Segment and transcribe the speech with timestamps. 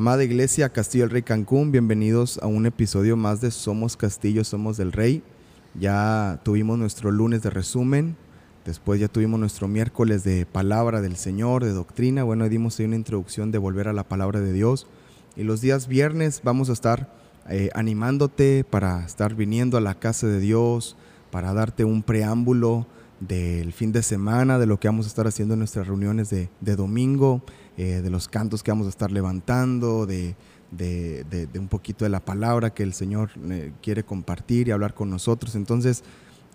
[0.00, 4.78] Amada Iglesia Castillo del Rey Cancún, bienvenidos a un episodio más de Somos Castillo, Somos
[4.78, 5.22] del Rey.
[5.78, 8.16] Ya tuvimos nuestro lunes de resumen,
[8.64, 12.24] después ya tuvimos nuestro miércoles de palabra del Señor, de doctrina.
[12.24, 14.86] Bueno, dimos ahí una introducción de volver a la palabra de Dios.
[15.36, 17.14] Y los días viernes vamos a estar
[17.50, 20.96] eh, animándote para estar viniendo a la casa de Dios,
[21.30, 22.86] para darte un preámbulo
[23.20, 26.48] del fin de semana, de lo que vamos a estar haciendo en nuestras reuniones de,
[26.62, 27.42] de domingo.
[27.82, 30.36] Eh, de los cantos que vamos a estar levantando, de,
[31.58, 35.54] un poquito de la palabra que el Señor eh, quiere compartir y hablar con nosotros.
[35.54, 36.04] Entonces,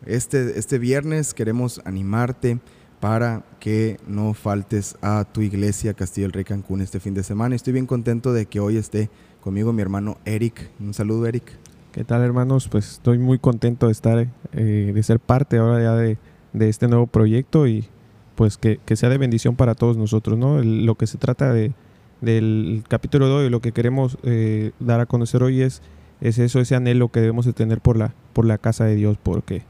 [0.05, 2.59] este, este viernes queremos animarte
[2.99, 7.55] para que no faltes a tu iglesia Castillo del Rey Cancún este fin de semana.
[7.55, 9.09] Estoy bien contento de que hoy esté
[9.41, 10.69] conmigo mi hermano Eric.
[10.79, 11.53] Un saludo, Eric.
[11.91, 12.67] ¿Qué tal, hermanos?
[12.67, 16.19] Pues estoy muy contento de estar, eh, de ser parte ahora ya de,
[16.53, 17.89] de este nuevo proyecto y
[18.35, 20.61] pues que, sea de bendición para todos nosotros, ¿no?
[20.61, 21.73] lo que se trata de,
[22.21, 25.81] del capítulo de hoy, lo que queremos eh, dar a conocer hoy es,
[26.21, 29.17] es eso, ese anhelo que debemos de tener por la, por la casa de Dios,
[29.21, 29.63] porque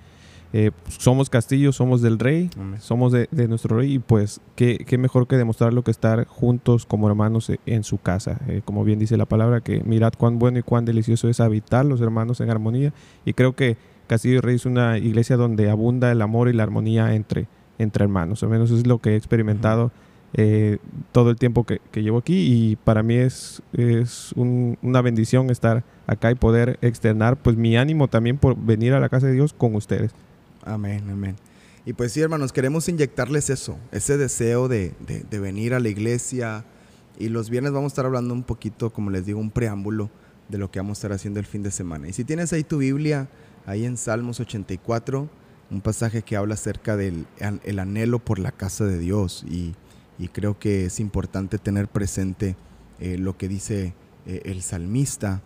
[0.53, 2.49] eh, somos castillos, somos del rey,
[2.80, 7.09] somos de, nuestro rey y pues qué, qué, mejor que demostrarlo que estar juntos como
[7.09, 8.39] hermanos en su casa.
[8.47, 11.86] Eh, como bien dice la palabra, que mirad cuán bueno y cuán delicioso es habitar
[11.86, 12.93] los hermanos en armonía
[13.25, 13.75] y creo que
[14.08, 17.47] Castillo y Rey es una iglesia donde abunda el amor y la armonía entre,
[17.78, 18.44] entre hermanos.
[18.44, 19.92] Al menos es lo que he experimentado
[20.34, 20.80] eh,
[21.12, 26.30] todo el tiempo que, llevo aquí y para mí es, es una bendición estar acá
[26.30, 29.76] y poder externar pues mi ánimo también por venir a la casa de Dios con
[29.76, 30.12] ustedes.
[30.64, 31.36] Amén, amén.
[31.86, 36.66] Y pues sí, hermanos, queremos inyectarles eso, ese deseo de, de venir a la iglesia.
[37.17, 40.10] Y los viernes vamos a estar hablando un poquito, como les digo, un preámbulo
[40.50, 42.08] de lo que vamos a estar haciendo el fin de semana.
[42.08, 43.30] Y si tienes ahí tu Biblia,
[43.66, 45.30] ahí en Salmos 84,
[45.71, 49.76] un pasaje que habla acerca del el anhelo por la casa de Dios y,
[50.31, 52.55] creo que es importante tener presente
[52.99, 53.93] eh, lo que dice
[54.25, 55.42] eh, el salmista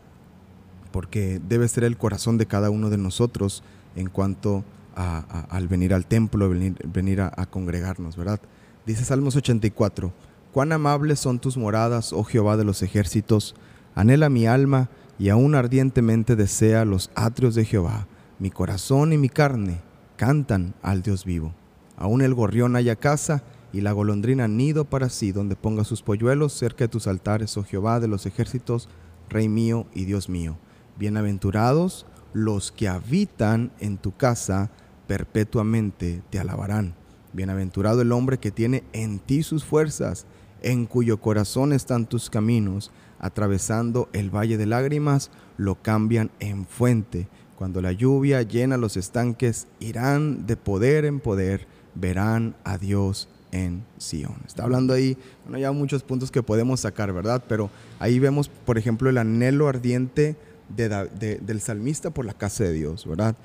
[0.92, 3.64] porque debe ser el corazón de cada uno de nosotros
[3.96, 4.64] en cuanto
[4.96, 8.40] a, al venir al templo, venir, venir a, a, congregarnos, ¿verdad?
[8.86, 10.12] Dice Salmos 84,
[10.52, 13.56] cuán amables son tus moradas, oh Jehová de los ejércitos,
[13.96, 18.08] anhela mi alma y aún ardientemente desea los atrios de Jehová,
[18.40, 19.89] mi corazón y mi carne
[20.20, 21.54] cantan al Dios vivo.
[21.96, 23.42] Aún el gorrión haya casa
[23.72, 27.64] y la golondrina nido para sí, donde ponga sus polluelos cerca de tus altares, oh
[27.64, 28.90] Jehová de los ejércitos,
[29.30, 30.58] Rey mío y Dios mío.
[30.98, 34.72] Bienaventurados los que habitan en tu casa,
[35.08, 36.96] perpetuamente te alabarán.
[37.32, 40.26] Bienaventurado el hombre que tiene en ti sus fuerzas,
[40.62, 47.30] en cuyo corazón están tus caminos, atravesando el valle de lágrimas, lo cambian en fuente
[47.60, 53.84] cuando la lluvia llena los estanques, irán de poder en poder, verán a Dios en
[53.98, 54.38] Sion.
[54.48, 57.44] Está hablando ahí, bueno, ya muchos puntos que podemos sacar, ¿verdad?
[57.50, 60.38] Pero ahí vemos, por ejemplo, el anhelo ardiente
[60.70, 63.36] del salmista por la casa de Dios, ¿verdad?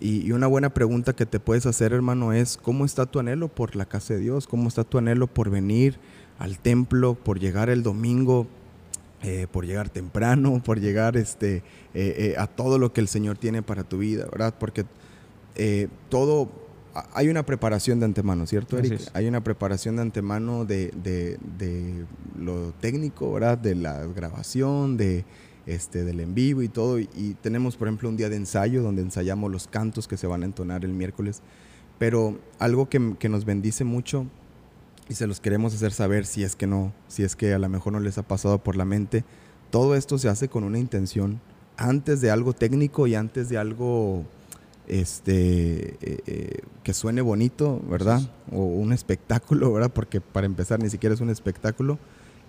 [0.00, 3.48] Y, y, una buena pregunta que te puedes hacer, hermano, es, ¿cómo está tu anhelo
[3.48, 4.46] por la casa de Dios?
[4.46, 5.98] ¿Cómo está tu anhelo por venir
[6.38, 8.46] al templo, por llegar el domingo
[9.22, 11.62] eh, por llegar temprano, por llegar este, eh,
[11.94, 14.54] eh, a todo lo que el Señor tiene para tu vida, ¿verdad?
[14.58, 14.84] Porque
[16.08, 16.50] todo,
[17.12, 19.00] hay una preparación de antemano, ¿cierto, Eric?
[19.12, 22.06] Hay una preparación de antemano de, de,
[22.38, 23.58] lo técnico, ¿verdad?
[23.58, 25.24] De la grabación, de,
[25.66, 26.98] este, del en vivo y todo.
[26.98, 30.42] Y, tenemos, por ejemplo, un día de ensayo donde ensayamos los cantos que se van
[30.42, 31.42] a entonar el miércoles.
[31.98, 34.26] Pero algo que, que nos bendice mucho
[35.08, 37.68] y se los queremos hacer saber si es que no, si es que a lo
[37.68, 39.24] mejor no les ha pasado por la mente.
[39.70, 41.40] Todo esto se hace con una intención
[41.76, 44.24] antes de algo técnico y antes de algo
[44.86, 48.20] este eh, eh, que suene bonito, ¿verdad?
[48.50, 49.90] O un espectáculo, ¿verdad?
[49.92, 51.98] Porque para empezar ni siquiera es un espectáculo.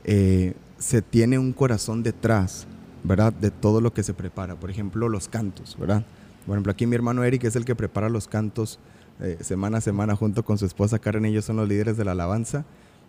[0.04, 2.68] Eh, se tiene un corazón detrás,
[3.04, 3.32] ¿verdad?
[3.34, 4.56] De todo lo que se prepara.
[4.56, 6.06] Por ejemplo, los cantos, ¿verdad?
[6.46, 8.80] Por ejemplo, aquí mi hermano Eric es el que prepara los cantos
[9.20, 11.26] eh, semana a semana junto con su esposa Karen.
[11.26, 12.66] Ellos son los líderes de la alabanza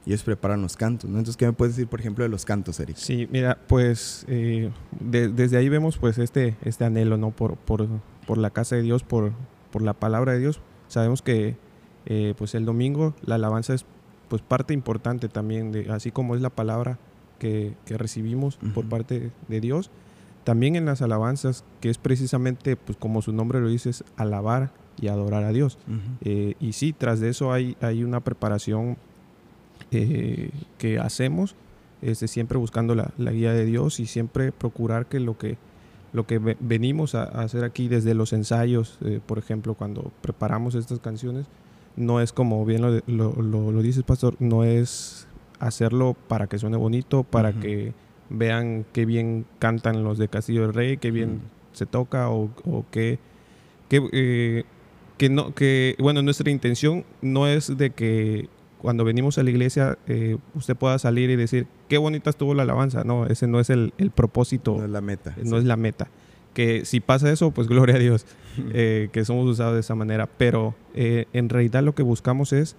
[0.06, 1.08] y ellos preparan los cantos.
[1.08, 1.18] ¿no?
[1.18, 2.96] Entonces, ¿qué me puedes decir, por ejemplo, de los cantos, Eric?
[2.96, 4.70] Sí, mira, pues eh,
[5.00, 7.30] desde ahí vemos pues este, este anhelo ¿no?
[7.30, 7.86] por, por,
[8.26, 9.32] por, la casa de Dios, por,
[9.70, 10.60] por la palabra de Dios.
[10.88, 11.56] Sabemos que
[12.06, 13.86] eh, pues el domingo la alabanza es
[14.28, 16.98] pues parte importante también, de, así como es la palabra
[17.38, 19.90] que, que recibimos por parte de Dios.
[20.44, 24.72] También en las alabanzas, que es precisamente, pues como su nombre lo dice, es alabar
[25.00, 25.78] y adorar a Dios.
[26.22, 28.96] Eh, y sí, tras de eso hay, hay una preparación
[29.90, 31.54] eh, que hacemos,
[32.02, 35.56] este, siempre buscando la, guía de Dios y siempre procurar que lo que,
[36.12, 41.00] lo que venimos a, hacer aquí desde los ensayos, eh, por ejemplo, cuando preparamos estas
[41.00, 41.46] canciones,
[41.96, 45.28] no es como bien lo, lo, lo, dices, pastor, no es
[45.60, 47.92] hacerlo para que suene bonito, para que
[48.30, 51.40] vean qué bien cantan los de Castillo del Rey, qué bien
[51.72, 53.18] se toca o, o qué,
[53.88, 54.64] qué,
[55.16, 58.48] que no, que, bueno, nuestra intención no es de que
[58.84, 62.64] cuando venimos a la iglesia eh, usted pueda salir y decir, qué bonita estuvo la
[62.64, 63.04] alabanza.
[63.04, 64.76] No, ese no es el, propósito.
[64.76, 65.34] No es la meta.
[65.42, 66.08] No es la meta.
[66.52, 68.26] Que si pasa eso, pues gloria a Dios,
[68.74, 70.28] eh, que somos usados de esa manera.
[70.36, 72.76] Pero eh, en realidad lo que buscamos es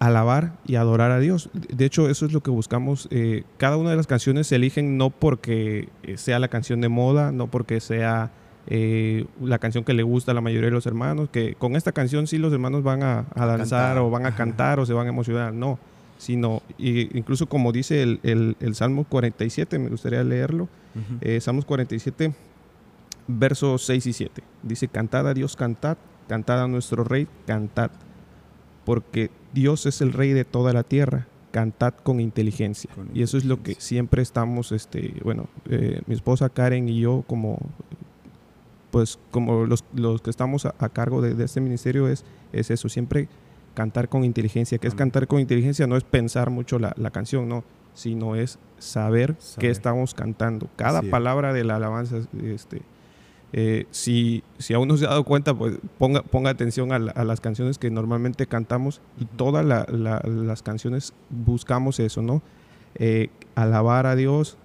[0.00, 1.48] alabar y adorar a Dios.
[1.54, 3.08] De hecho, eso es lo que buscamos.
[3.56, 7.46] cada una de las canciones se eligen no porque sea la canción de moda, no
[7.46, 8.32] porque sea
[8.72, 11.90] eh, la canción que le gusta a la mayoría de los hermanos, que con esta
[11.90, 15.10] canción sí los hermanos van a, danzar o van a cantar o se van a
[15.10, 15.80] emocionar, no,
[16.18, 20.68] sino incluso como dice el, el, Salmo 47, me gustaría leerlo,
[21.20, 22.32] eh, Salmos 47,
[23.26, 27.90] versos 6 y 7, dice, cantad a Dios, cantad, cantad a nuestro Rey, cantad,
[28.84, 32.90] porque Dios es el Rey de toda la tierra, cantad con inteligencia.
[33.12, 37.24] y eso es lo que siempre estamos, este, bueno, eh, mi esposa Karen y yo
[37.26, 37.58] como
[38.90, 43.28] pues como los, los que estamos a, cargo de, este ministerio es, es eso, siempre
[43.74, 44.78] cantar con inteligencia.
[44.78, 45.86] que es cantar con inteligencia?
[45.86, 47.64] No es pensar mucho la, la canción, no,
[47.94, 50.68] sino es saber, qué estamos cantando.
[50.76, 52.82] Cada palabra de la alabanza, este,
[53.52, 57.40] eh, si, si aún no se ha dado cuenta, pues ponga, ponga atención a, las
[57.40, 62.42] canciones que normalmente cantamos y todas las canciones buscamos eso, ¿no?
[62.94, 64.56] Eh, alabar a Dios,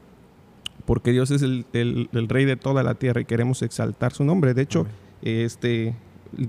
[0.85, 1.65] porque Dios es el,
[2.11, 4.53] rey de toda la tierra y queremos exaltar su nombre.
[4.53, 4.85] De hecho,
[5.21, 5.95] este,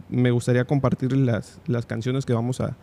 [0.08, 2.76] me gustaría compartir las, las canciones que vamos a,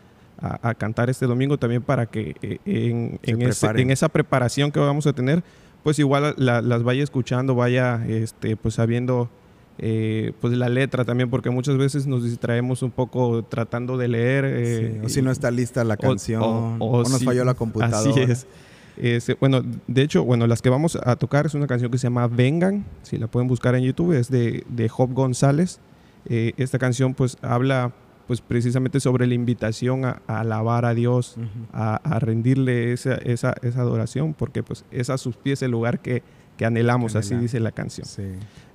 [0.77, 5.41] cantar este domingo también para que eh, en, en, esa preparación que vamos a tener,
[5.83, 9.29] pues igual las vaya escuchando, vaya este, pues sabiendo
[9.79, 14.45] eh, pues la letra también, porque muchas veces nos distraemos un poco tratando de leer.
[14.47, 18.11] Eh, o si no está lista la canción, o, nos falló la computadora.
[18.11, 18.47] Así es.
[18.97, 22.03] Este, bueno, de hecho, bueno, las que vamos a tocar es una canción que se
[22.03, 25.79] llama Vengan, si la pueden buscar en YouTube, es de, de Job González.
[26.25, 27.91] Eh, esta canción pues habla
[28.27, 31.35] pues precisamente sobre la invitación a, alabar a Dios,
[31.73, 36.23] a, rendirle esa, esa, esa, adoración, porque pues es a sus pies el lugar que,
[36.57, 38.07] que anhelamos, así dice la canción.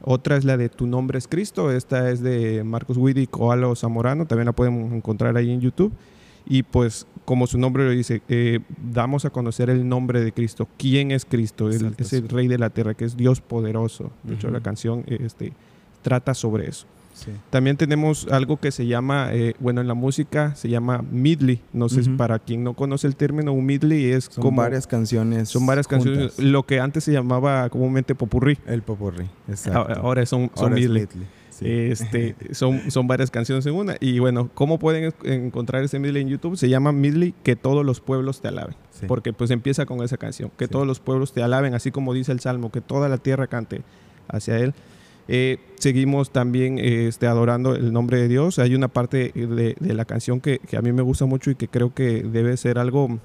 [0.02, 3.74] Otra es la de Tu nombre es Cristo, esta es de Marcos Widy y Coalo
[3.74, 5.92] Zamorano, también la pueden encontrar ahí en YouTube.
[6.46, 8.60] Y pues, como su nombre lo dice, eh,
[8.90, 10.66] damos a conocer el nombre de Cristo.
[10.78, 11.68] ¿Quién es Cristo?
[11.68, 11.82] es
[12.14, 14.10] el Rey de la Tierra, que es Dios poderoso.
[14.22, 15.52] De hecho, la canción este,
[16.00, 16.86] trata sobre eso.
[17.50, 21.60] También tenemos algo que se llama, eh, bueno, en la música se llama midley.
[21.74, 25.50] No sé, para quien no conoce el término, un midley es son varias canciones.
[25.50, 28.56] Son varias canciones, lo que antes se llamaba comúnmente popurrí.
[28.66, 30.00] El popurrí, exacto.
[30.00, 31.06] Ahora son, son midley.
[31.60, 33.96] Este, son, son varias canciones en una.
[34.00, 36.56] Y bueno, ¿cómo pueden encontrar ese medley en YouTube?
[36.56, 38.76] Se llama Medley Que todos los pueblos te alaben.
[39.06, 40.50] Porque pues empieza con esa canción.
[40.56, 43.46] Que todos los pueblos te alaben, así como dice el Salmo, que toda la tierra
[43.46, 43.82] cante
[44.28, 44.74] hacia Él.
[45.28, 48.58] Eh, seguimos también este, adorando el nombre de Dios.
[48.58, 51.54] Hay una parte de, de la canción que, que, a mí me gusta mucho y
[51.54, 53.18] que creo que debe ser algo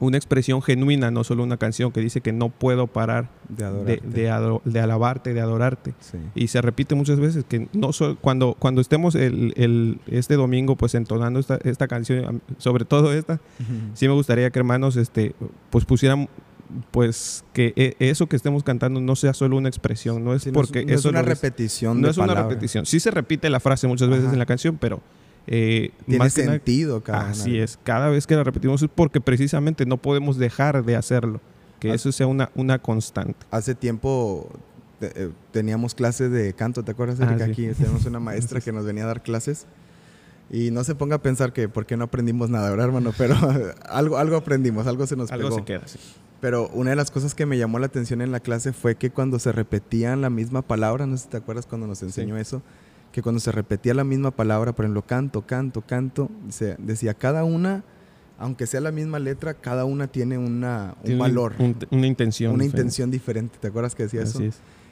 [0.00, 4.80] una expresión genuina, no solo una canción que dice que no puedo parar de, de,
[4.80, 5.94] alabarte, de adorarte.
[6.34, 11.40] Y se repite muchas veces que no cuando, cuando estemos el, este domingo pues entonando
[11.40, 13.40] esta, esta canción, sobre todo esta,
[13.94, 15.34] sí me gustaría que hermanos este,
[15.70, 16.28] pues pusieran
[16.90, 20.84] pues que e, eso que estemos cantando no sea solo una expresión, no es porque
[20.88, 22.00] es, una repetición.
[22.00, 22.86] no es una repetición.
[22.86, 25.00] Sí se repite la frase muchas veces en la canción, pero
[25.46, 29.96] eh, Tiene sentido cada Así es, cada vez que la repetimos es porque precisamente no
[29.96, 31.40] podemos dejar de hacerlo,
[31.80, 33.46] que eso sea una, una constante.
[33.50, 34.50] Hace tiempo
[35.00, 37.44] eh, teníamos clases de canto, ¿te acuerdas, Erika?
[37.44, 39.66] Ah, Aquí tenemos una maestra que nos venía a dar clases.
[40.48, 43.12] Y no se ponga a pensar que por qué no aprendimos nada, ¿verdad, hermano?
[43.18, 43.34] Pero
[43.88, 45.82] algo, algo aprendimos, algo se nos algo se queda,
[46.40, 49.10] Pero una de las cosas que me llamó la atención en la clase fue que
[49.10, 52.62] cuando se repetían la misma palabra, no sé si te acuerdas cuando nos enseñó eso,
[53.16, 57.44] que cuando se repetía la misma palabra, por ejemplo, canto, canto, canto, se decía cada
[57.44, 57.82] una,
[58.38, 61.54] aunque sea la misma letra, cada una tiene una, un valor.
[61.90, 62.52] una intención.
[62.52, 63.56] Una intención diferente.
[63.58, 64.40] ¿Te acuerdas que decía eso?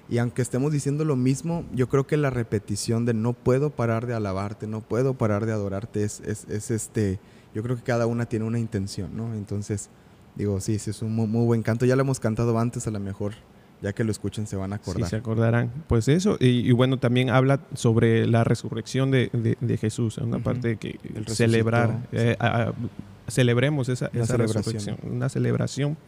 [0.09, 4.07] Y aunque estemos diciendo lo mismo, yo creo que la repetición de no puedo parar
[4.07, 7.19] de alabarte, no puedo parar de adorarte, es, es, este,
[7.55, 9.35] yo creo que cada una tiene una intención, ¿no?
[9.35, 9.91] Entonces,
[10.35, 11.85] digo, sí, sí, es un muy, muy buen canto.
[11.85, 13.35] Ya lo hemos cantado antes, a lo mejor
[13.85, 15.05] ya que lo escuchen se van a acordar.
[15.05, 15.71] Sí, se acordarán.
[15.89, 20.99] Pues eso, y, bueno, también habla sobre la resurrección de, de, Jesús, una parte que
[21.27, 22.35] celebrar, eh,
[23.29, 24.97] celebremos esa, celebración.
[25.03, 25.99] una celebración.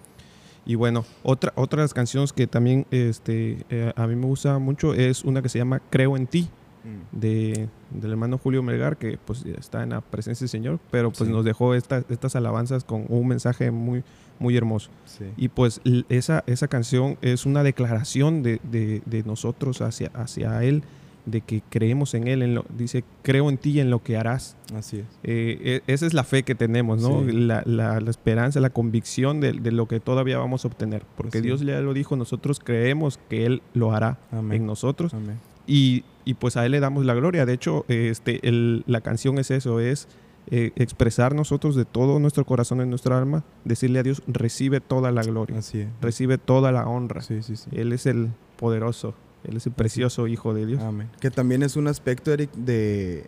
[0.64, 4.58] Y bueno, otra, otra de las canciones que también este, eh, a mí me gusta
[4.58, 6.48] mucho es una que se llama Creo en ti,
[6.82, 7.18] mm.
[7.18, 11.28] de, del hermano Julio Melgar, que pues está en la presencia del Señor, pero pues
[11.28, 14.02] nos dejó estas estas alabanzas con un mensaje muy,
[14.38, 14.90] muy hermoso.
[15.04, 15.24] Sí.
[15.36, 20.82] Y pues esa, esa canción es una declaración de, de- de nosotros hacia, hacia Él,
[21.24, 22.42] de que creemos en Él.
[22.42, 24.56] En lo, dice, creo en ti y en lo que harás.
[24.76, 25.04] Así es.
[25.24, 27.24] Eh, e- esa es la fe que tenemos, ¿no?
[27.24, 27.32] Sí.
[27.32, 31.02] La, la- la esperanza, la convicción de, de lo que todavía vamos a obtener.
[31.16, 34.60] Porque Así Dios ya lo dijo, nosotros creemos que Él lo hará Amén.
[34.62, 35.14] en nosotros.
[35.14, 35.36] Amén.
[35.66, 37.44] Y, y pues a Él le damos la gloria.
[37.44, 40.06] De hecho, este, el- la canción es eso, es
[40.50, 45.10] eh, expresar nosotros de todo nuestro corazón y nuestra alma, decirle a Dios, recibe toda
[45.10, 45.88] la gloria, Así es.
[46.00, 47.20] recibe toda la honra.
[47.22, 47.68] Sí, sí, sí.
[47.72, 50.82] Él es el poderoso, Él es el precioso Hijo de Dios.
[50.82, 51.08] Amén.
[51.20, 53.26] Que también es un aspecto, Eric, de,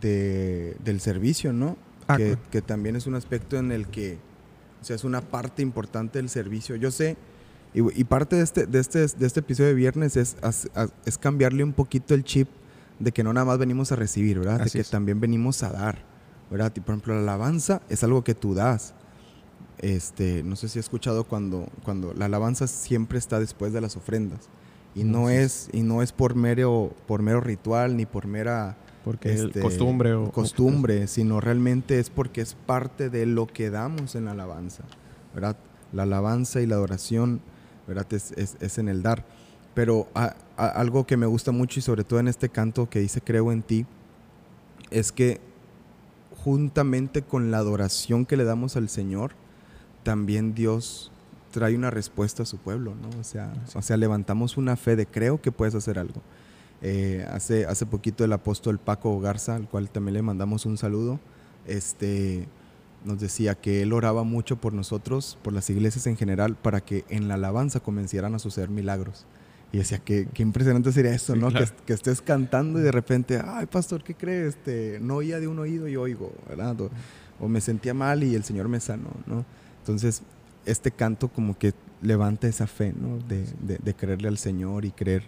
[0.00, 1.76] de- del servicio, ¿no?
[2.06, 2.40] Ah, que, claro.
[2.50, 4.18] que también es un aspecto en el que,
[4.80, 6.76] o sea, es una parte importante del servicio.
[6.76, 7.16] Yo sé,
[7.74, 10.36] y, y parte de este, de, este, de este episodio de viernes es,
[11.20, 12.48] cambiarle un poquito el chip
[12.98, 14.56] de que no nada más venimos a recibir, ¿verdad?
[14.62, 14.90] Así de que es.
[14.90, 16.02] también venimos a dar,
[16.50, 16.72] ¿verdad?
[16.76, 18.94] Y por ejemplo, la alabanza es algo que tú das.
[19.78, 23.96] Este, no sé si has escuchado cuando, cuando la alabanza siempre está después de las
[23.96, 24.48] ofrendas.
[24.94, 25.68] Y no es.
[25.72, 30.32] y no es por mero, por mero ritual ni por mera Porque este, costumbre o
[30.32, 34.82] costumbre, sino realmente es porque es parte de lo que damos en la alabanza,
[35.34, 35.56] ¿verdad?
[35.92, 37.40] La alabanza y la adoración,
[37.86, 38.06] ¿verdad?
[38.12, 39.24] Es, es- es en el dar.
[39.74, 42.98] Pero a- a- algo que me gusta mucho y sobre todo en este canto que
[42.98, 43.86] dice creo en ti,
[44.90, 45.40] es que
[46.44, 49.32] juntamente con la adoración que le damos al Señor,
[50.02, 51.10] también Dios
[51.50, 53.08] trae una respuesta a su pueblo, ¿no?
[53.20, 56.20] O sea, o sea levantamos una fe de creo que puedes hacer algo.
[56.80, 61.18] Eh, hace, hace poquito el apóstol Paco Garza, al cual también le mandamos un saludo,
[61.66, 62.46] este,
[63.04, 67.04] nos decía que él oraba mucho por nosotros, por las iglesias en general, para que
[67.08, 69.26] en la alabanza comenzaran a suceder milagros.
[69.72, 71.48] Y decía, que qué impresionante sería eso, Sí, ¿no?
[71.50, 71.66] claro.
[71.66, 74.54] Que, que estés cantando y de repente, ay, pastor, ¿qué crees?
[74.56, 76.80] Este, no oía de un oído y oigo, ¿verdad?
[76.80, 76.90] O,
[77.40, 79.44] o me sentía mal y el Señor me sanó, ¿no?
[79.80, 80.22] Entonces,
[80.64, 83.18] este canto como que levanta esa fe, ¿no?
[83.28, 85.24] De, de- de creerle al Señor y creer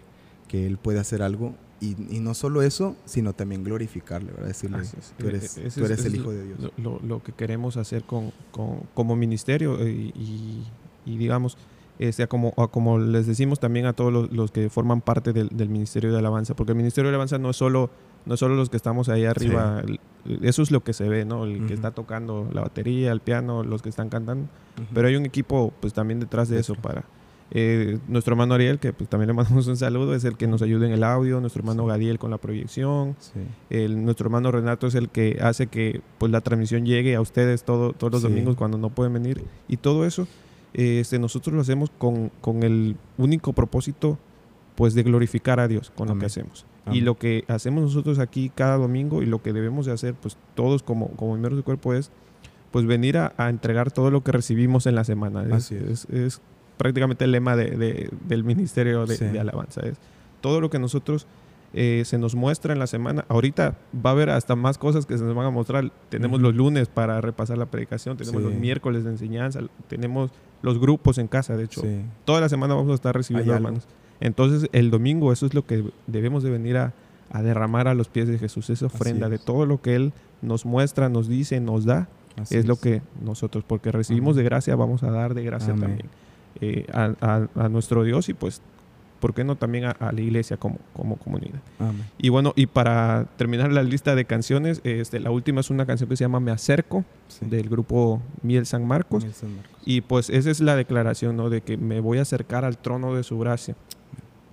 [0.47, 1.53] que Él puede hacer algo.
[1.79, 4.47] Y, y no solo eso, sino también glorificarle, ¿verdad?
[4.47, 5.13] Decirle, es.
[5.17, 6.59] tú eres, E- tú es- eres ese el es Hijo de Dios.
[6.77, 10.63] Lo, lo- que queremos hacer con, con- como ministerio eh, y,
[11.05, 11.57] y digamos,
[12.07, 15.33] este, a como, a como les decimos también a todos los, los que forman parte
[15.33, 17.89] del, del Ministerio de Alabanza, porque el Ministerio de Alabanza no es solo,
[18.25, 19.99] no es solo los que estamos ahí arriba, el-
[20.43, 21.45] eso es lo que se ve, ¿no?
[21.45, 21.67] El Ujú.
[21.67, 24.43] que está tocando la batería, el piano, los que están cantando,
[24.77, 24.87] Ujú.
[24.93, 27.03] pero hay un equipo pues también detrás de eso para...
[27.53, 30.61] eh, nuestro hermano Ariel, que pues, también le mandamos un saludo, es el que nos
[30.61, 31.89] ayuda en el audio, nuestro hermano Sí.
[31.89, 33.41] Gadiel con la proyección, Sí.
[33.69, 37.63] el, nuestro hermano Renato es el que hace que pues, la transmisión llegue a ustedes
[37.63, 38.27] todo, todos los Sí.
[38.29, 39.43] domingos cuando no pueden venir.
[39.67, 40.27] Y todo eso,
[40.73, 44.17] este, nosotros lo hacemos con, con el único propósito
[44.75, 46.65] pues, de glorificar a Dios con lo que hacemos.
[46.91, 50.37] Y lo que hacemos nosotros aquí cada domingo y lo que debemos de hacer pues,
[50.55, 52.09] todos como, como miembros del cuerpo es
[52.71, 55.43] pues, venir a, a entregar todo lo que recibimos en la semana.
[55.43, 55.83] Es, Así es.
[55.83, 56.41] es- es
[56.77, 59.25] prácticamente el lema de- de- del ministerio de, Sí.
[59.25, 59.81] de alabanza.
[59.81, 59.97] Es
[60.41, 61.27] todo lo que nosotros
[61.73, 63.25] eh, se nos muestra en la semana.
[63.29, 65.91] Ahorita va a haber hasta más cosas que se nos van a mostrar.
[66.09, 68.49] Tenemos los lunes para repasar la predicación, tenemos Sí.
[68.49, 71.81] los miércoles de enseñanza, tenemos los grupos en casa, de hecho.
[71.81, 72.01] Sí.
[72.25, 73.87] Toda la semana vamos a estar recibiendo hermanos.
[74.19, 76.93] Entonces, el domingo eso es lo que debemos de venir a,
[77.31, 80.65] a derramar a los pies de Jesús, esa ofrenda de todo lo que Él nos
[80.65, 82.07] muestra, nos dice, nos da,
[82.39, 84.37] Así es lo que nosotros, porque recibimos Amén.
[84.37, 85.81] de gracia, vamos a dar de gracia Amén.
[85.89, 86.09] también
[86.61, 88.61] eh, a, a- a nuestro Dios y pues,
[89.21, 91.61] ¿por qué no también a, a la iglesia como, como comunidad?
[91.79, 92.03] Amén.
[92.17, 96.09] Y bueno, y para terminar la lista de canciones, este, la última es una canción
[96.09, 97.45] que se llama Me Acerco, Sí.
[97.45, 99.23] del grupo Miel San Marcos.
[99.23, 99.71] Miel San Marcos.
[99.85, 101.49] Y pues esa es la declaración, ¿no?
[101.49, 103.75] De que me voy a acercar al trono de su gracia.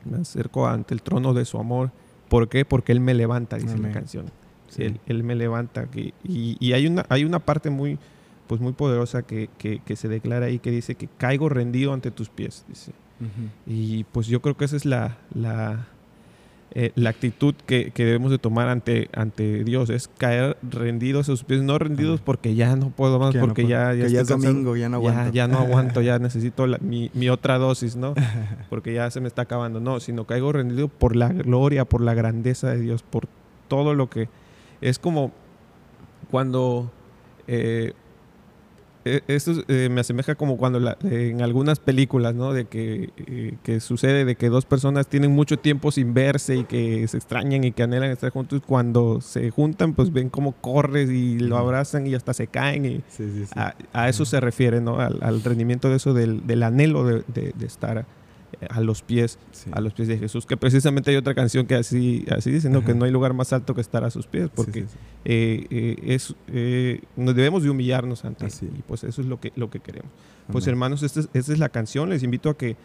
[0.04, 1.90] Me acerco ante el trono de su amor.
[2.28, 2.64] ¿Por qué?
[2.64, 3.82] Porque Él me levanta, dice Amén.
[3.88, 4.26] la canción.
[4.68, 4.82] Sí.
[4.84, 5.86] Él, él me levanta.
[5.86, 7.98] que- y y hay, una, hay una parte muy,
[8.48, 12.10] pues muy poderosa que, que- que se declara ahí que dice que caigo rendido ante
[12.10, 12.64] tus pies.
[12.68, 12.92] Dice.
[13.66, 15.86] Y pues yo creo que esa es la, la,
[16.72, 19.90] eh, la actitud que, que debemos de tomar ante, ante Dios.
[19.90, 21.62] Es caer rendidos a sus pies.
[21.62, 24.20] No rendidos porque ya no puedo más, Que ya no porque puedo- ya, que ya
[24.20, 25.32] estoy es domingo, ya no Ya, aguanto.
[25.34, 28.14] ya no aguanto, ya necesito la- mi, mi otra dosis, ¿no?
[28.70, 29.80] Porque ya se me está acabando.
[29.80, 33.26] No, sino caigo rendido por la gloria, por la grandeza de Dios, por
[33.68, 34.28] todo lo que...
[34.80, 35.32] Es como
[36.30, 36.90] cuando...
[37.46, 37.92] eh,
[39.28, 42.52] esto es, eh, me asemeja como cuando la- en algunas películas, ¿no?
[42.52, 46.64] De que, eh, que sucede de que dos personas tienen mucho tiempo sin verse y
[46.64, 48.62] que se extrañan y que anhelan estar juntos.
[48.66, 52.94] Cuando se juntan, pues ven cómo corres y lo abrazan y hasta se caen y
[53.08, 53.52] Sí, sí, sí.
[53.56, 54.98] a, a eso se refiere, ¿no?
[55.00, 58.06] Al, al rendimiento de eso, del, del anhelo de, de- de estar,
[58.70, 59.38] a los pies,
[59.72, 60.46] a los pies de Jesús.
[60.46, 62.84] Que precisamente hay otra canción que así, así dice, ¿no?
[62.84, 64.86] que no hay lugar más alto que estar a sus pies, porque
[65.24, 68.52] eh, eh, es, eh, nos debemos de humillarnos ante él.
[68.78, 70.10] Y pues eso es lo que, lo que queremos.
[70.50, 72.10] Pues hermanos, esta es, esta es la canción.
[72.10, 72.76] Les invito a que,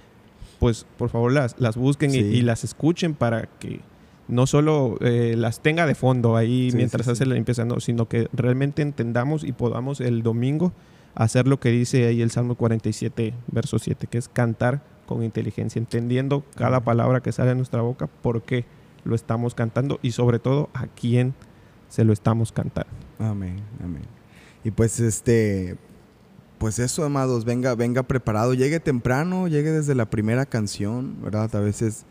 [0.60, 3.80] pues por favor, las, las busquen y, las escuchen para que
[4.28, 8.82] no solo las tenga de fondo ahí mientras hace la limpieza, no, sino que realmente
[8.82, 10.74] entendamos y podamos el domingo
[11.16, 15.80] hacer lo que dice ahí el Salmo 47, verso 7, que es cantar con inteligencia,
[15.80, 18.66] entendiendo cada palabra que sale de nuestra boca, por qué
[19.04, 21.34] lo estamos cantando y sobre todo a quién
[21.90, 22.92] se lo estamos cantando.
[23.20, 24.04] Amén, amén.
[24.64, 25.78] Y pues este,
[26.58, 31.54] pues eso, amados, venga, venga preparado, llegue temprano, llegue desde la primera canción, ¿verdad?
[31.56, 32.06] A veces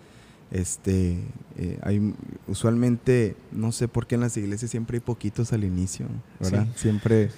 [0.52, 1.16] este,
[1.56, 2.14] eh, hay
[2.46, 6.06] usualmente, no sé por qué en las iglesias siempre hay poquitos al inicio,
[6.40, 6.66] ¿verdad?
[6.76, 7.30] Siempre,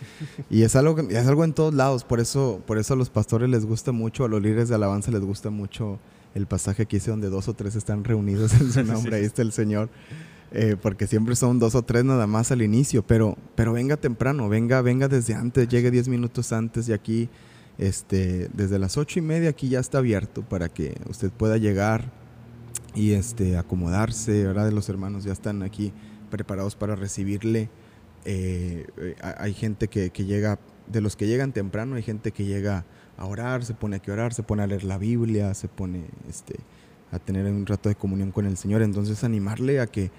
[0.51, 3.49] y es algo, es algo en todos lados, por eso, por eso a los pastores
[3.49, 6.01] les gusta mucho, a los líderes de alabanza les gusta mucho
[6.35, 9.43] el pasaje que dice donde dos o tres están reunidos en su nombre, ahí está
[9.43, 9.91] el Señor,
[10.51, 14.49] eh, porque siempre son dos o tres nada más al inicio, pero, pero venga temprano,
[14.49, 17.29] venga, venga desde antes, llegue diez minutos antes y aquí,
[17.79, 22.24] este, desde las ocho y media aquí ya está abierto para que usted pueda llegar
[22.95, 24.71] y este, acomodarse, ¿verdad?
[24.71, 25.93] Los hermanos ya están aquí
[26.31, 27.69] preparados para recibirle.
[28.25, 32.85] Eh, eh, hay gente que, llega, de los que llegan temprano, hay gente que llega
[33.17, 36.57] a orar, se pone a orar, se pone a leer la Biblia, se pone este,
[37.11, 38.83] a tener un rato de comunión con el Señor.
[38.83, 40.11] Entonces animarle a que,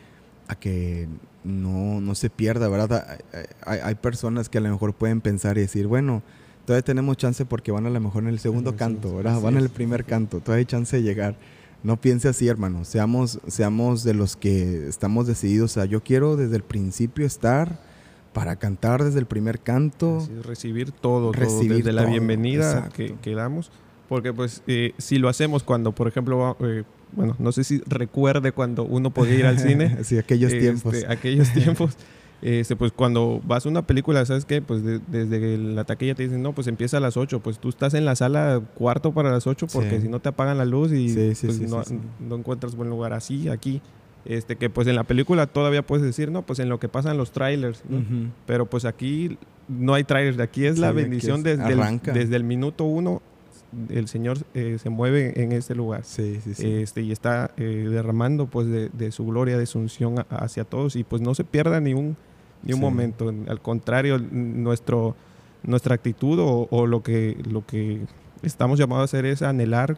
[0.47, 1.07] a que
[1.43, 3.19] no, no se pierda, ¿verdad?
[3.65, 6.23] Hay, hay, personas que a lo mejor pueden pensar y decir, bueno,
[6.65, 9.39] todavía tenemos chance porque van a lo mejor en el segundo canto, ¿verdad?
[9.39, 11.37] Van en el primer canto, todavía hay chance de llegar.
[11.85, 12.83] No piense así, hermano.
[12.83, 15.69] Seamos, seamos de los que estamos decididos.
[15.69, 17.79] O sea, yo quiero desde el principio estar
[18.33, 20.27] para cantar desde el primer canto.
[20.41, 23.69] recibir todo, recibir desde la bienvenida que, damos.
[24.09, 28.51] Porque pues eh, si lo hacemos cuando, por ejemplo, eh, bueno, no sé si recuerde
[28.51, 29.99] cuando uno podía ir al cine.
[30.03, 30.95] sí, aquellos este, tiempos.
[31.07, 31.97] Aquellos tiempos.
[32.45, 34.61] Este, pues cuando vas a una película, ¿sabes qué?
[34.61, 37.95] Pues desde la taquilla te dicen, no, pues empieza a las 8, pues tú estás
[37.95, 41.11] en la sala cuarto para las 8 porque si no te apagan la luz y
[41.11, 43.81] pues, no, encuentras buen lugar así, aquí.
[44.25, 47.17] Este, que pues en la película todavía puedes decir, no, pues en lo que pasan
[47.17, 47.81] los trailers,
[48.45, 52.83] pero pues aquí no hay trailers, aquí es la bendición desde el, desde el minuto
[52.83, 53.23] uno
[53.89, 56.03] el Señor eh, se mueve en este lugar.
[56.03, 56.73] Sí, sí, sí.
[56.73, 61.03] Este, y está eh, derramando pues de, su gloria, de su unción hacia todos y
[61.03, 62.15] pues no se pierda ni un,
[62.65, 63.33] ni un momento.
[63.47, 65.15] Al contrario, nuestro,
[65.63, 68.01] nuestra actitud o, lo, que, lo que
[68.41, 69.97] estamos llamados a hacer es anhelar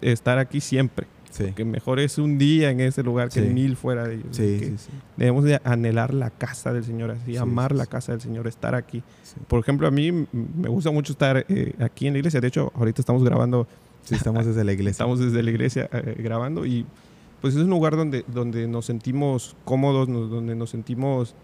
[0.00, 1.06] estar aquí siempre.
[1.54, 4.88] Que mejor es un día en ese lugar que mil fuera de ellos.
[5.16, 9.02] debemos de anhelar la casa del Señor, así, amar la casa del Señor, estar aquí.
[9.46, 12.40] Por ejemplo, a mí me gusta mucho estar eh, aquí en la iglesia.
[12.40, 13.66] De hecho, ahorita estamos grabando.
[14.04, 14.92] Sí, estamos desde la iglesia.
[14.92, 16.86] estamos desde la iglesia eh, grabando y
[17.40, 21.34] pues es un lugar donde, donde nos sentimos cómodos, donde nos sentimos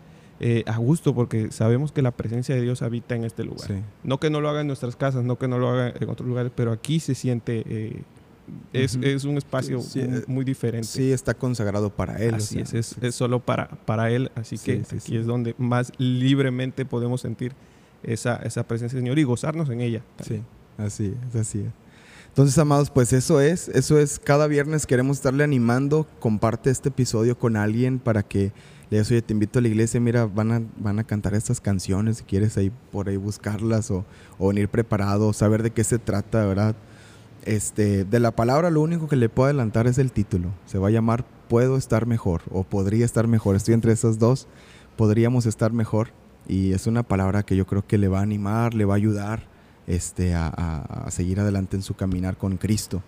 [0.45, 3.71] eh, a gusto porque sabemos que la presencia de Dios habita en este lugar.
[4.03, 6.29] No que no lo haga en nuestras casas, no que no lo haga en otros
[6.29, 7.63] lugares, pero aquí se siente...
[7.67, 8.03] Eh,
[8.73, 10.89] es, es, un espacio eh, muy, diferente.
[10.89, 12.35] Sí, está consagrado para Él.
[12.35, 14.33] Así es, es, solo para, para Él.
[14.35, 17.53] Así que aquí es donde más libremente podemos sentir
[18.03, 20.03] esa, esa presencia del Señor y gozarnos en ella.
[20.27, 20.43] Sí,
[20.77, 21.71] así es, así es.
[22.29, 27.39] Entonces, amados, pues eso es, eso es, cada viernes queremos estarle animando, comparte este episodio
[27.39, 28.53] con alguien para que
[28.93, 31.63] le digas, oye, te invito a la iglesia, mira, van a, van a cantar estas
[31.63, 34.05] canciones, si quieres ahí por ahí buscarlas o,
[34.39, 36.77] venir preparado, saber de qué se trata, ¿verdad?
[37.47, 40.51] Este, de la palabra lo único que le puedo adelantar es el título.
[40.67, 43.57] Se va a llamar Puedo estar mejor o podría estar mejor.
[43.57, 44.47] Estoy entre esas dos.
[44.97, 46.09] Podríamos estar mejor.
[46.47, 48.97] Y es una palabra que yo creo que le va a animar, le va a
[48.99, 49.45] ayudar
[49.87, 53.03] este, a, a seguir adelante en su caminar con Cristo.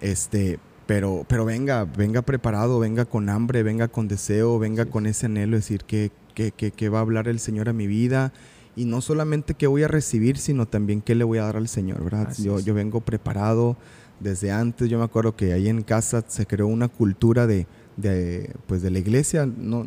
[0.00, 5.26] Este, pero, pero venga, venga preparado, venga con hambre, venga con deseo, venga con ese
[5.26, 8.32] anhelo, decir que, que, que, va a hablar el Señor a mi vida.
[8.76, 11.66] Y no solamente que voy a recibir, sino también qué le voy a dar al
[11.66, 12.32] Señor, ¿verdad?
[12.38, 13.76] Yo, yo vengo preparado
[14.20, 14.88] desde antes.
[14.88, 18.90] Yo me acuerdo que ahí en casa se creó una cultura de, de, pues de
[18.90, 19.86] la iglesia, no,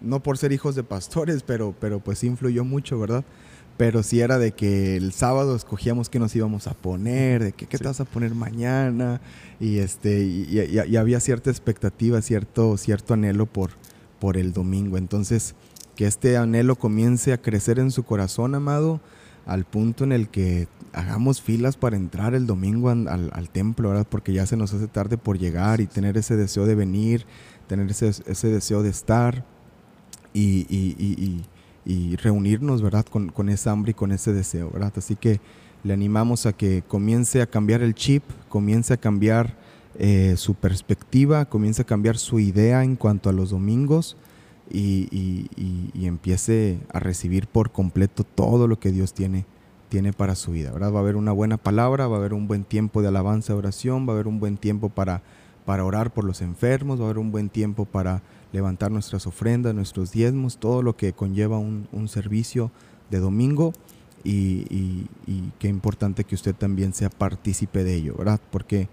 [0.00, 3.24] no por ser hijos de pastores, pero, pero pues influyó mucho, ¿verdad?
[3.76, 7.66] Pero si era de que el sábado escogíamos qué nos íbamos a poner, de que
[7.66, 9.20] qué te vas a poner mañana,
[9.60, 13.70] y este, y, había cierta expectativa, cierto, cierto anhelo por,
[14.20, 14.98] por el domingo.
[14.98, 15.54] Entonces,
[15.96, 19.00] que este anhelo comience a crecer en su corazón, amado,
[19.46, 24.06] al punto en el que hagamos filas para entrar el domingo al, templo, ¿verdad?
[24.08, 27.26] Porque ya se nos hace tarde por llegar y tener ese deseo de venir,
[27.66, 29.44] tener ese, ese deseo de estar
[30.34, 31.44] y, y
[31.84, 33.04] y reunirnos, ¿verdad?
[33.04, 34.92] Con, con esa hambre y con ese deseo, ¿verdad?
[34.96, 35.40] Así que
[35.84, 39.56] le animamos a que comience a cambiar el chip, comience a cambiar
[39.98, 44.16] eh, su perspectiva, comience a cambiar su idea en cuanto a los domingos
[44.70, 49.44] y, y, empiece a recibir por completo todo lo que Dios tiene,
[49.88, 50.72] tiene para su vida.
[50.72, 50.92] ¿verdad?
[50.92, 54.06] Va a haber una buena palabra, va a haber un buen tiempo de alabanza, oración,
[54.06, 55.22] va a haber un buen tiempo para,
[55.66, 59.74] para orar por los enfermos, va a haber un buen tiempo para levantar nuestras ofrendas,
[59.74, 62.70] nuestros diezmos, todo lo que conlleva un, un servicio
[63.10, 63.72] de domingo.
[64.24, 68.40] Y, y, qué importante que usted también sea partícipe de ello, ¿verdad?
[68.52, 68.88] Porque,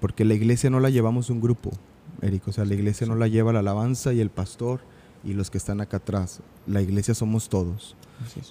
[0.00, 1.72] porque la iglesia no la llevamos un grupo,
[2.22, 4.80] Eric, o sea, la iglesia no la lleva la alabanza y el pastor
[5.24, 6.40] y los que están acá atrás.
[6.66, 7.96] La iglesia somos todos.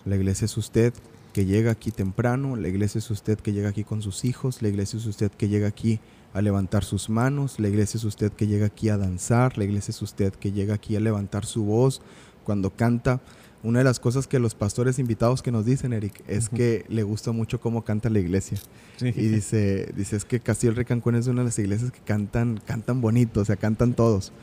[0.04, 0.94] La iglesia es usted
[1.32, 4.68] que llega aquí temprano, la iglesia es usted que llega aquí con sus hijos, la
[4.68, 6.00] iglesia es usted que llega aquí
[6.34, 9.92] a levantar sus manos, la iglesia es usted que llega aquí a danzar, la iglesia
[9.92, 12.02] es usted que llega aquí a levantar su voz
[12.44, 13.22] cuando canta
[13.64, 17.04] una de las cosas que los pastores invitados que nos dicen, Eric, es que le
[17.04, 18.58] gusta mucho cómo canta la iglesia.
[19.00, 22.02] Y dice, dice, es que Castillo el Rey Cancún es una de las iglesias que
[22.02, 24.34] cantan, cantan bonito, o sea, cantan todos.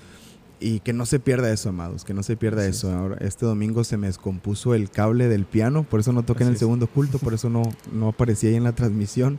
[0.58, 2.90] Y que no se pierda eso, amados, que no se pierda eso.
[2.90, 6.50] Ahora, este domingo se me descompuso el cable del piano, por eso no toqué en
[6.50, 9.38] el segundo culto, por eso no, no aparecí ahí en la transmisión.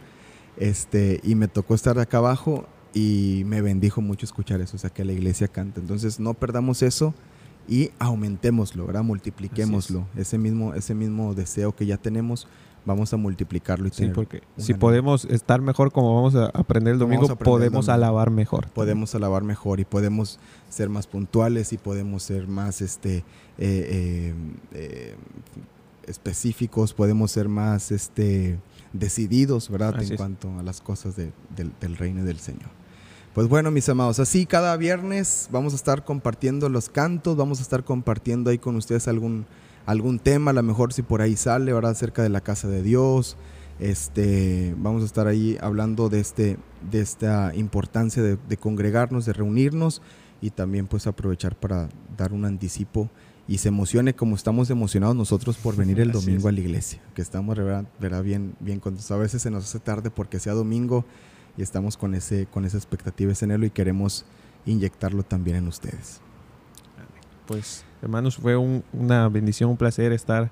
[0.58, 4.90] Este, y me tocó estar acá abajo y me bendijo mucho escuchar eso, o sea,
[4.90, 5.80] que la iglesia canta.
[5.80, 7.14] Entonces, no perdamos eso
[7.68, 9.04] y aumentémoslo, ¿verdad?
[9.04, 10.08] Multipliquémoslo.
[10.16, 12.48] Ese mismo, ese mismo deseo que ya tenemos,
[12.86, 17.00] vamos a multiplicarlo y sí, porque si podemos estar mejor como vamos a aprender el
[17.00, 18.70] domingo, podemos alabar mejor.
[18.72, 23.24] Podemos alabar mejor y podemos ser más puntuales y podemos ser más este eh,
[23.60, 24.36] eh,
[24.74, 25.16] eh,
[26.08, 28.60] específicos, podemos ser más este
[28.94, 30.02] decididos, ¿verdad?
[30.02, 31.34] en cuanto a las cosas del,
[31.80, 32.70] del reino del Señor.
[33.34, 37.62] Pues bueno, mis amados, así cada viernes vamos a estar compartiendo los cantos, vamos a
[37.62, 39.46] estar compartiendo ahí con ustedes algún,
[39.86, 41.92] algún tema, a lo mejor si por ahí sale, ¿verdad?
[41.92, 43.38] Acerca de la casa de Dios.
[43.80, 46.58] Este, vamos a estar ahí hablando de, este,
[46.92, 50.02] de esta importancia de, congregarnos, de reunirnos
[50.42, 53.10] y también pues aprovechar para dar un anticipo
[53.52, 57.22] y se emocione como estamos emocionados nosotros por venir el domingo a la iglesia, que
[57.22, 58.24] estamos ¿verdad?
[58.24, 59.12] bien, bien contentos.
[59.12, 61.04] A veces se nos hace tarde porque sea domingo
[61.58, 64.24] y estamos con, ese, con esa expectativa, ese anhelo y queremos
[64.66, 66.22] inyectarlo también en ustedes.
[67.46, 70.50] Pues hermanos, fue una bendición, un placer estar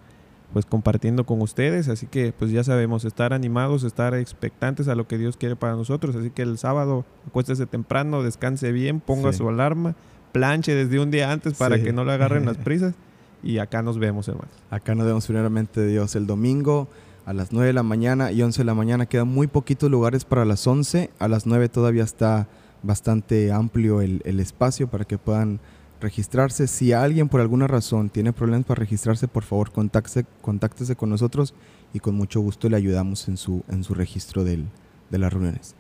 [0.52, 5.08] pues compartiendo con ustedes, así que pues ya sabemos, estar animados, estar expectantes a lo
[5.08, 9.48] que Dios quiere para nosotros, así que el sábado acuéstese temprano, descanse bien, ponga su
[9.48, 9.96] alarma,
[10.32, 12.94] planche desde un día antes para que no le agarren las prisas
[13.44, 14.52] y acá nos vemos hermanos.
[14.70, 16.88] Acá nos vemos primeramente Dios el domingo
[17.26, 19.06] a las 9 de la mañana y 11 de la mañana.
[19.06, 21.12] Quedan muy poquitos lugares para las 11.
[21.20, 22.48] A las 9 todavía está
[22.84, 25.60] bastante amplio el, espacio para que puedan
[26.02, 26.68] registrarse.
[26.68, 31.54] Si alguien por alguna razón tiene problemas para registrarse, por favor contáctese, contáctese con nosotros
[31.94, 34.66] y con mucho gusto le ayudamos en su, en su registro de
[35.12, 35.76] las reuniones.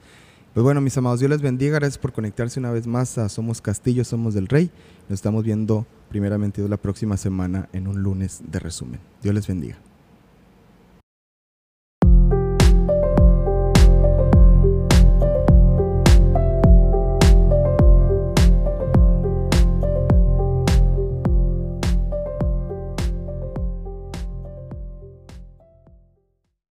[0.53, 1.75] Pues bueno, mis amados, Dios les bendiga.
[1.75, 4.71] Gracias por conectarse una vez más a Somos Castillo, Somos del Rey.
[5.07, 8.99] Nos estamos viendo primeramente la próxima semana en un lunes de resumen.
[9.21, 9.88] Dios les bendiga.